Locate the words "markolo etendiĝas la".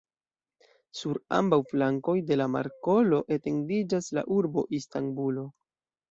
2.53-4.23